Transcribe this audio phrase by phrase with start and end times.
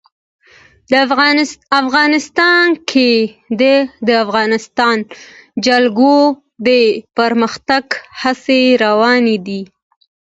[1.83, 3.11] افغانستان کې
[3.59, 3.61] د
[4.07, 4.97] د افغانستان
[5.65, 6.17] جلکو
[6.67, 6.69] د
[7.17, 7.85] پرمختګ
[8.21, 9.61] هڅې روانې دي.